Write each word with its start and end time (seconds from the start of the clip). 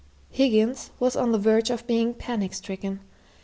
Higgins 0.31 0.89
was 0.99 1.15
on 1.15 1.31
the 1.31 1.37
verge 1.37 1.69
of 1.69 1.85
being 1.85 2.15
panic 2.15 2.55
stricken. 2.55 3.01